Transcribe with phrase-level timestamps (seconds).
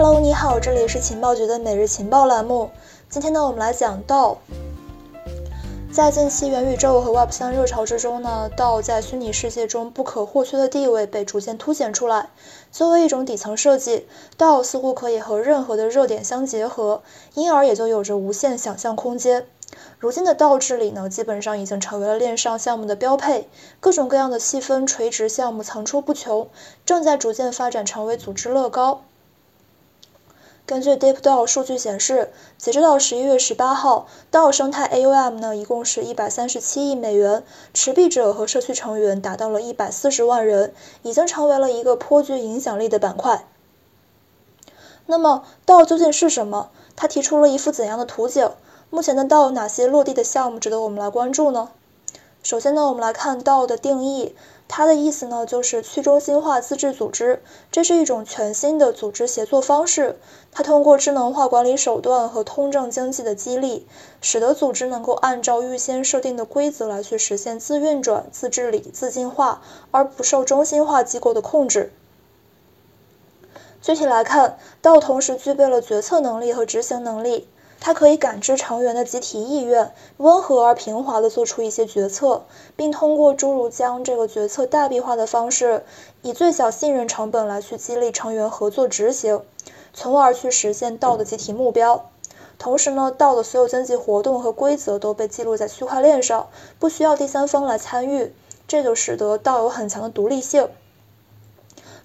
[0.00, 2.70] Hello，你好，这里是情报局的每日情报栏目。
[3.10, 4.38] 今天呢，我们来讲道。
[5.90, 12.30] 在近期元宇宙和 Web 三热潮之中呢，道在虚拟世界中不可或缺的地位被逐渐凸显出来。
[12.70, 14.06] 作为一种底层设计，
[14.36, 17.02] 道似乎可以和任何的热点相结合，
[17.34, 19.48] 因而也就有着无限想象空间。
[19.98, 23.48] 如今的道治理呢，基本上已经成为了链上项目的标配，
[23.80, 26.48] 各种各样的细分垂直项目层出不穷，
[26.86, 29.02] 正在逐渐发展成为组织乐高。
[30.68, 43.46] 根据 DeepDAO 数据显示，截止到十一月十八号，DAO 生态 AUM 呢一共是一百三十七亿美元，持币者和社区成员达到了一百四十万人，已经成为了一个颇具影响力的板块。
[45.06, 46.68] 那么，DAO 究竟是什么？
[46.94, 48.50] 它提出了一幅怎样的图景？
[48.90, 51.70] 目前的 DAO 有哪些落地的项目值得我们来关注呢？
[52.42, 54.34] 首先呢，我们来看 DAO 的定义。
[54.70, 60.18] 它的意思呢，就是去中心化自治组织，这是一种全新的组织协作方式。
[60.52, 63.86] 它通过智能化管理手段和通证经济的激励，
[64.20, 71.90] 使得组织能够按照预先设定的规则来去实现自运转、自治理、自进化，而不受中心化机构的控制。
[73.80, 77.48] 具体来看，道同时具备了决策能力和执行能力。
[77.80, 82.44] 它可以感知成员的集体意愿，温和而平滑地做出一些决策，
[82.76, 85.84] 并通过诸如将这个决策代币化的方式，
[86.22, 89.42] 以最小信任成本来去激励成员合作执行，
[89.94, 92.10] 从而去实现道的集体目标。
[92.58, 96.48] 同时呢，道的所有经济活动和规则都被记录在区块链上，
[96.80, 98.34] 不需要第三方来参与，
[98.66, 100.68] 这就使得道有很强的独立性。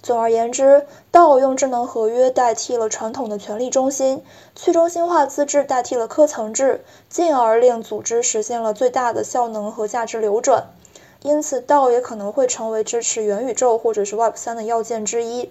[0.03, 4.21] 总而言之，道用智能合约代替了传统的权力中心，
[4.53, 10.65] 去中心化自治代替了科层制，进而令组织实现了最大的效能和价值流转。
[11.21, 15.49] 因此，道也可能会成为支持元宇宙或者是 Web 三的要件之一。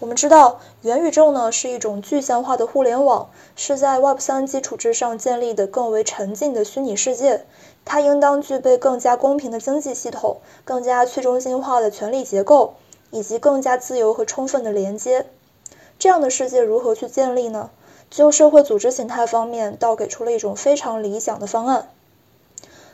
[0.00, 7.46] 我们知道，元宇宙呢是一种具象化的互联网，是在 Web 三基础之上建立的更为沉浸的虚拟世界。
[7.84, 12.74] 它应当具备更加公平的经济系统，更加去中心化的权力结构。
[13.10, 15.26] 以及更加自由和充分的连接，
[15.98, 17.70] 这样的世界如何去建立呢？
[18.08, 21.88] 就社会组织形态方面，倒给出了一种非常理想的方案。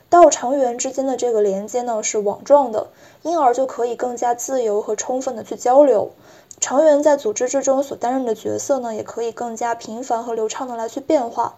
[0.08, 2.88] 道成员之间的这个连接呢是网状的，
[3.22, 6.12] 因而就可以更加自由和充分的去交流。
[6.60, 11.56] 成员在组织之中所担任的角色呢，也可以更加频繁和流畅的来去变化。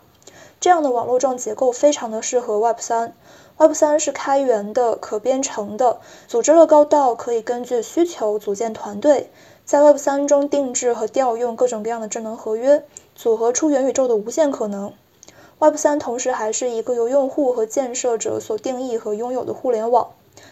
[0.60, 3.15] 这样的网络状结构非常的适合 Web 三。
[3.56, 9.31] Web 三是开源的、可编程的，组织乐高道可以根据需求组建团队，
[9.65, 12.84] 在 Web 三中定制和调用各种各样的智能合约，
[13.15, 14.92] 组合出元宇宙的无限可能。
[15.60, 20.09] Web 三同时还是一个由用户和建设者所定义和拥有的互联网，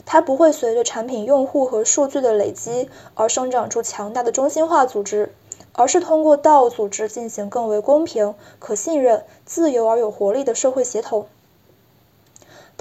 [0.06, 5.34] 它不会随着产品用户和数据的累积而生长出强大的中心化组织，
[5.72, 11.26] 而是通过道组织进行更为公平、可信任、自由而有活力的社会协同。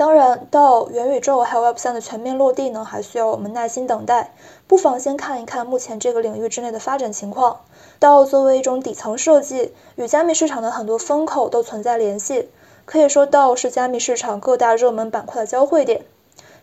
[0.01, 4.33] 当然，到元宇宙还有 Web 三的全面落地呢，还需要我们耐心等待。
[4.65, 7.59] 不妨先看一看目前这个领域之内的发展情况。
[7.99, 12.49] 道作为一种底层设计，与加密市场的很多风口都存在联系。
[12.85, 16.03] 可以说，道是加密市场各大热门板块的交汇点。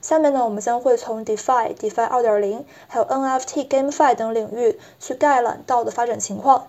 [0.00, 6.66] 下面呢，我们将会从 DeFi、DeFi 2.0，还有 NFT、GameFi 等领域去概览道的发展情况。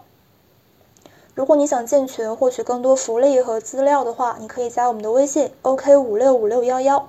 [1.40, 7.08] 如果你想进群获取更多福利和资料的话，你可以加我们的微信 OK 五六五六幺幺。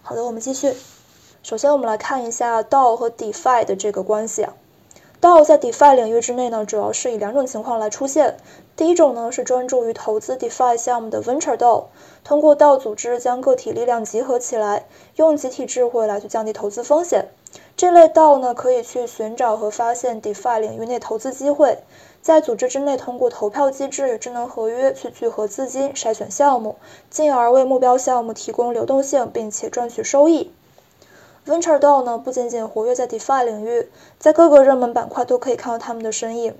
[0.00, 0.76] 好的，我们继续。
[1.42, 4.54] 首先，我们来看一下 DAO 和 DeFi 的这个关系啊。
[5.20, 8.36] DAO 在 DeFi 领域之内呢，主要是以两种情况来出现。
[8.76, 11.86] 第一种呢是专注于投资 DeFi 项目的 Venture DAO，
[12.22, 14.86] 通过 DAO 组织将个体力量集合起来，
[15.16, 17.26] 用集体智慧来去降低投资风险。
[17.76, 21.78] 这类 DAO 呢可以去寻找和发现 DeFi 领域内投资机会。
[22.22, 26.76] 在组织之内，通过投票机制与智能合约去聚合资金、筛选项目，
[27.10, 30.52] 进而为目标项目提供流动性，并且赚取收益。
[31.46, 36.54] Venture DAO 呢，不仅仅活跃在 DeFi 领域，在各个热门板块都可以看到他们的身影。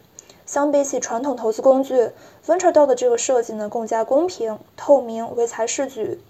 [0.47, 2.11] 相比起传统投资工具
[2.47, 6.21] ，Venture DAO 的这个设计呢，更加公平、透明、唯才是举。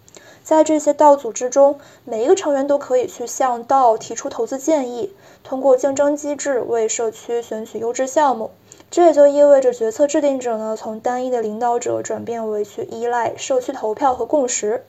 [0.43, 5.13] 在这些 DAO 组织中，每一个成员都可以去向 DAO 提出投资建议，
[5.43, 8.51] 通过竞争机制为社区选取优质项目。
[8.91, 14.85] 这也就意味着，决策制定者呢，从单一的领导者转变为去依赖社区投票和共识。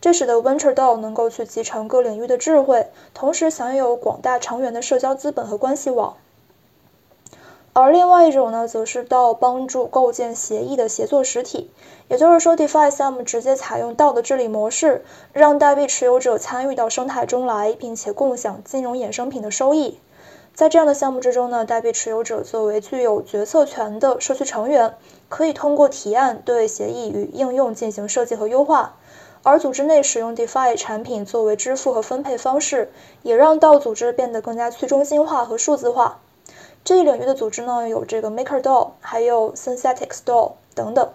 [0.00, 6.16] 这使得 Venture DAO 能够去集成各领域的智慧，同时享有广大成员的社交资本和关系网。
[7.74, 11.70] 而另外一种呢，则是到帮助构建协议的协作实体。
[12.08, 15.02] 也就是说，DeFi 项目直接采用 DAO 的治理模式，
[15.32, 19.98] 让代币持有者参与到生态中来，并且共享金融衍生品的收益。
[20.52, 24.94] 在这样的项目之中呢，代币持有者作为具有决策权的社区成员，
[25.30, 28.96] 可以通过提案对协议与应用进行设计和优化。
[29.42, 32.92] 而组织内使用 DeFi 产品作为支付和分配方式，
[33.22, 36.18] 也让道组织变得更加去中心化和数字化。
[36.84, 41.10] 这一领域的组织呢，有这个 MakerDAO，还有 Synthetic DAO 等等。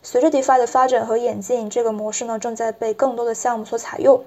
[0.00, 4.24] 随着 DeFi 的发展和演进，这个模式呢，正在被更多的项目所采用。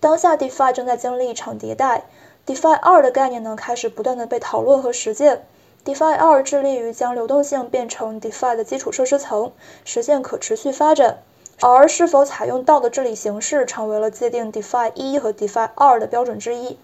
[0.00, 2.04] 当下 DeFi 正在经历一场迭代
[2.46, 5.46] ，DeFi 二的概念呢，开始不断的被讨论和实践。
[5.84, 9.52] DeFi 二致力于将流动性变成 DeFi 的基础设施层，
[9.84, 11.18] 实现可持续发展。
[11.62, 16.76] 而是否采用道的治理形式，成为了界定 DeFi 一和 DeFi 二的标准之一。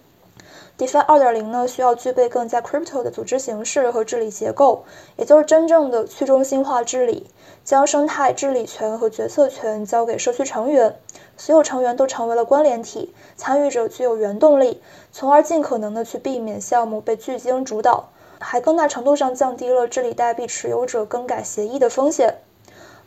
[0.82, 4.82] DeFi 二点零呢，需要具备更加 crypto 的组织形式和治理结构，
[5.16, 7.30] 也就是真正的去中心化治理，
[7.62, 10.98] 将生态治理权和决策权交给社区成员，
[11.36, 14.82] 所有成员都成为了关联体，参与者具有原动力，
[15.12, 18.08] 从而尽可能的去避免项目被巨鲸主导，
[18.40, 22.38] 还更大程度上降低了治理代币持有者更改协议的风险。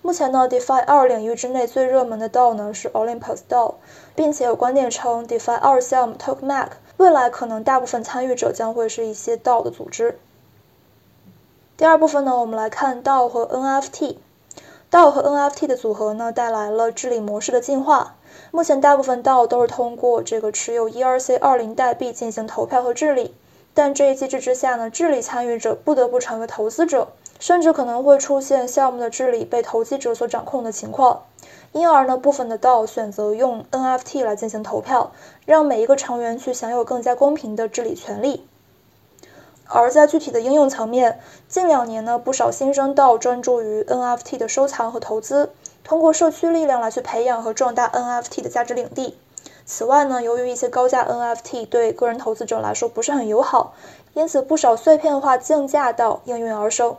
[0.05, 3.73] 目前呢，DeFi 二领域之内最热门的 DAO 呢是 Olympus DAO，
[4.13, 6.67] 并且有观点称 DeFi 二项目 Tokmak
[6.97, 10.19] 未来可能大部分参与者将会是一些 DAO 的组织。
[11.75, 14.17] 第二部分呢，我们来看 DAO 和 NFT。
[14.91, 18.13] DAO 和 NFT 的组合呢，带来了治理模式的进化。
[18.51, 23.33] 目前大部分 DAO 都是通过这个持有 ERC 二零代币进行投票和治理，
[23.75, 27.09] 但这一机制之下呢，治理参与者不得不成为投资者。
[27.37, 31.23] 甚至可能会出现项目的治理被投机者所掌控的情况，
[31.73, 35.11] 因而呢，部分的 DAO 选择用 NFT 来进行投票，
[35.45, 38.47] 让每一个成员去享有更加公平的治理权利。
[39.67, 41.19] 而在具体的应用层面，
[41.49, 45.51] 近两年呢，不少新生 DAO 专注于 NFT 的收藏和投资，
[45.83, 49.17] 通过社区力量来去培养和壮大 NFT 的价值领地。
[49.65, 53.73] 此外呢，由于一些高价 NFT 对个人投资者来说不是很友好，
[54.13, 56.95] 因此不少碎片化竞价道应运而生。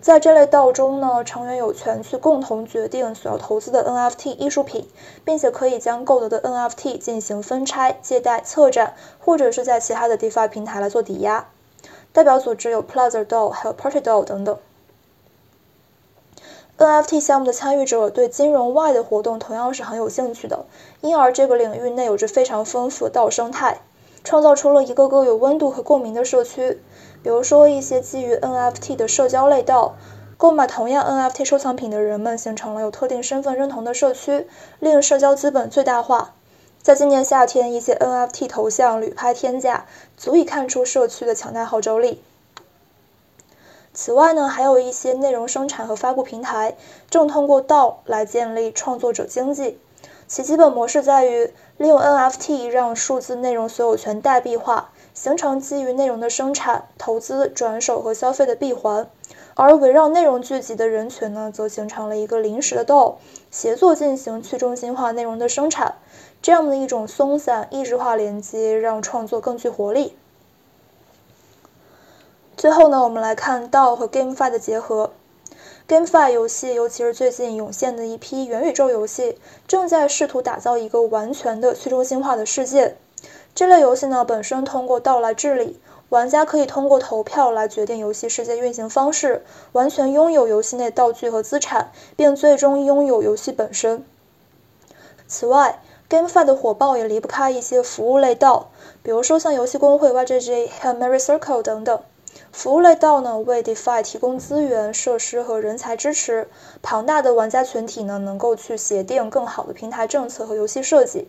[0.00, 4.88] 在这类道中呢，成员有权去共同决定所要投资的 NFT 艺术品，
[5.24, 11.48] 并且可以将购得的 NFT 进行分拆、借贷、策展，或者是在其他的 DeFi 平台来做抵押。
[12.12, 14.56] 代表组织有 Plaza DAO、还有 Party DAO 等等。
[16.78, 20.64] NFT 项目的参与者对金融外的活动同样是很有兴趣的，
[21.00, 23.80] 因而这个领域内有着非常丰富的道生态，
[24.22, 26.80] 创造出了一个个有温度和共鸣的社区。
[27.20, 29.96] 比如说，一些基于 NFT 的社交类道，
[30.36, 34.46] 购买同样 NFT 收藏品的人们形成了有特定身份认同的社区，
[34.78, 36.34] 令社交资本最大化。
[36.80, 39.86] 在今年夏天，一些 NFT 头像屡拍天价，
[40.16, 42.22] 足以看出社区的强大号召力。
[44.00, 46.76] 此外呢，还有一些内容生产和发布平台
[47.10, 49.76] 正通过道来建立创作者经济，
[50.28, 54.90] 其基本模式在于利用 NFT 让数字内容所有权代币化。
[55.14, 59.10] 形成基于内容的生产、投资、转手和消费的闭环，
[59.56, 63.16] 而围绕内容聚集的人群呢，则形成了一个临时的 DAO，
[63.50, 65.96] 协作进行去中心化内容的生产。
[66.40, 70.16] 这样的一种松散、异质化连接，让创作更具活力。
[72.58, 75.12] 最后呢，我们来看 DAO 和 GameFi 的结合。
[75.86, 79.38] GameFi 游戏，尤其是最近涌现的一批元宇宙游戏，
[79.68, 82.96] 正在试图打造一个完全的去中心化的世界。
[83.54, 85.78] 这类游戏呢，本身通过道来治理，
[86.08, 94.04] 玩家可以通过投票来决定游戏世界运行方式，完全拥有游戏内道具和资产，并最终拥有游戏本身。
[95.28, 95.80] 此外
[96.10, 98.70] ，GameFi 的火爆也离不开一些服务类道，
[99.04, 102.00] 比如说像游戏公会 YJJ 和 Merry Circle 等等。
[102.50, 106.48] 服务类道呢，为 DeFi 提供资源、设施和人才支持，
[106.82, 111.28] 庞大的玩家群体呢，能够去协定更好的平台政策和游戏设计。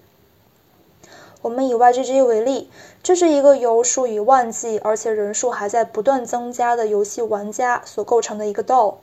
[1.41, 2.69] 我们以 YGG 为例，
[3.03, 8.95] 这是一个由数以万计，而且人数还在不断增加的游戏玩家所构成的一个 DAO。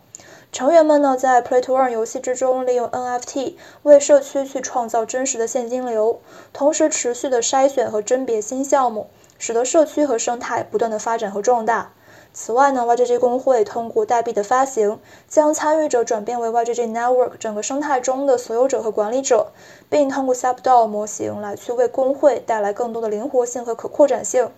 [0.53, 6.21] 成员们呢，在 Play to Earn 游戏之中，利用 NFT 为社区去创造真实的现金流，
[6.53, 9.09] 同时持续的筛选和甄别新项目，
[9.39, 11.93] 使得社区和生态不断的发展和壮大。
[12.39, 19.53] 此外呢，YGG 工会通过代币的发行，将参与者转变为 YGG Network 整个生态中的所有者和管理者，
[19.89, 24.51] 并通过 SubDAO 模型来去为工会带来更多的灵活性和可扩展性。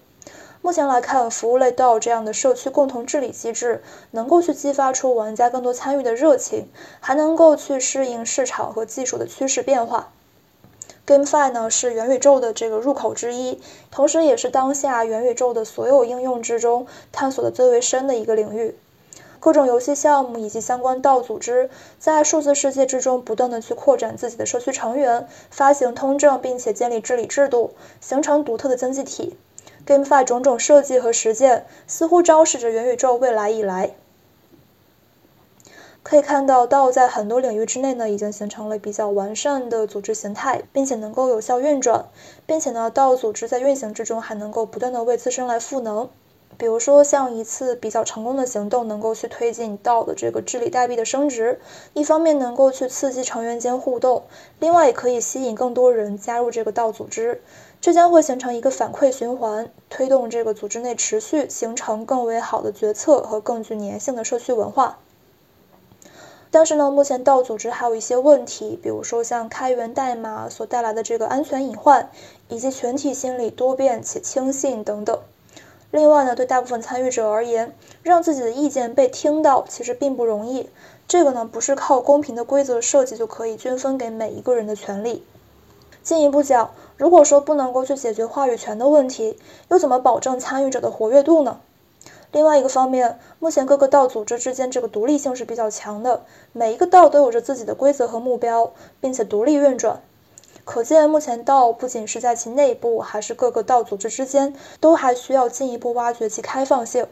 [0.60, 3.80] 目前来看，服务类 DAO 这样的社区共同治理机制，
[4.10, 6.68] 能够去激发出玩家更多参与的热情，
[6.98, 10.10] 还能够去适应市场和技术的趋势变化。
[11.08, 18.76] GameFi 呢是元宇宙的这个入口之一，同时也是当下元宇宙的所有应用之中探索的最为深的一个领域。
[19.40, 27.70] 各种游戏项目以及相关道组织在数字世界之中不断的去扩展自己的社区成员，发行通证，并且建立治理制度，
[28.02, 29.34] 形成独特的经济体。
[29.86, 33.92] GameFi 种种设计和实践，似乎昭示着元宇宙未来已来。
[36.02, 42.06] 可以看到，道在很多领域之内呢，已经形成了比较完善的组织形态，并且能够有效运转，
[42.46, 46.08] 并且呢，道组织在运行之中还能够不断的为自身来赋能。
[46.56, 51.60] 比如说，像一次比较成功的行动，能够去推进道的这个治理代币的升值，
[51.92, 54.22] 一方面能够去刺激成员间互动，
[54.58, 57.42] 另外也可以吸引更多人加入这个道组织，
[57.80, 64.98] 这将会形成一个反馈循环，推动这个组织内持续形成更为好的决策和更具粘性的社区文化。
[66.50, 72.10] 但是呢，目前道组织还有一些问题，比如说像开源代码所带来的这个安全隐患，
[72.48, 75.18] 以及全体心理多变且轻信等等。
[75.90, 80.68] 另外呢，对大部分参与者而言，让自己的意见被听到其实并不容易。
[81.06, 85.24] 这个呢，不是靠公平的规则设计就可以均分给每一个人的权利。
[86.02, 89.38] 进一步讲，如果说不能够去解决话语权的问题，
[89.68, 91.60] 又怎么保证参与者的活跃度呢？
[92.30, 100.02] 另外一个方面，目前各个道组织之间这个独立性是比较强的，每一个道都有着自己的规则和目标，并且独立运转。
[100.64, 107.06] 可见，目前道不仅是在其内部，还是各个道组织之间，都还需要进一步挖掘其开放性。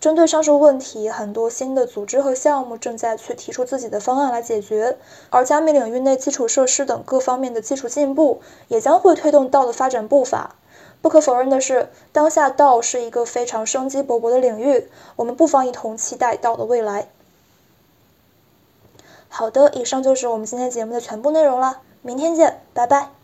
[0.00, 4.96] 针对上述问题，很多新的组织和项目正在去提出自己的方案来解决，
[5.28, 10.56] 而加密领域内基础设施等各方面的技术进步，也将会推动道的发展步伐。
[11.02, 17.08] 不可否认的是，当下道是一个非常生机勃勃的领域，我们不妨一同期待道的未来。
[19.28, 23.19] 好的，以上就是我们今天节目的全部内容了，明天见，拜拜。